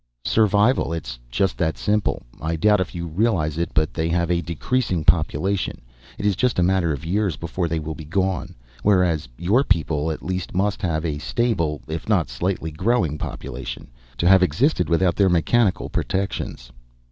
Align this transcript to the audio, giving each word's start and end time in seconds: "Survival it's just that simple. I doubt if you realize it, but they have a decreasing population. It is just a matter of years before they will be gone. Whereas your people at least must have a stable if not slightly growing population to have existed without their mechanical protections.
"Survival 0.25 0.91
it's 0.91 1.19
just 1.29 1.59
that 1.59 1.77
simple. 1.77 2.23
I 2.41 2.55
doubt 2.55 2.79
if 2.79 2.95
you 2.95 3.05
realize 3.05 3.59
it, 3.59 3.69
but 3.75 3.93
they 3.93 4.09
have 4.09 4.31
a 4.31 4.41
decreasing 4.41 5.03
population. 5.03 5.79
It 6.17 6.25
is 6.25 6.35
just 6.35 6.57
a 6.57 6.63
matter 6.63 6.91
of 6.91 7.05
years 7.05 7.35
before 7.35 7.67
they 7.67 7.77
will 7.79 7.93
be 7.93 8.03
gone. 8.05 8.55
Whereas 8.81 9.29
your 9.37 9.63
people 9.63 10.09
at 10.09 10.23
least 10.25 10.55
must 10.55 10.81
have 10.81 11.05
a 11.05 11.19
stable 11.19 11.83
if 11.87 12.09
not 12.09 12.29
slightly 12.31 12.71
growing 12.71 13.19
population 13.19 13.91
to 14.17 14.27
have 14.27 14.41
existed 14.41 14.89
without 14.89 15.15
their 15.17 15.29
mechanical 15.29 15.87
protections. 15.87 16.71